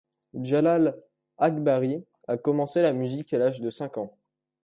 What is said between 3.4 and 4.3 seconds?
de cinq ans.